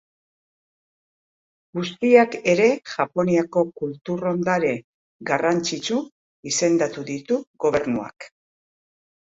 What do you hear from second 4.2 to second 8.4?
Ondare garrantzitsu izendatu ditu gobernuak.